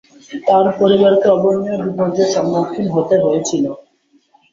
[0.43, 3.65] তার পরিবারকে অবর্ণনীয় বিপর্যয়ের সম্মুখীন হতে হয়েছিল।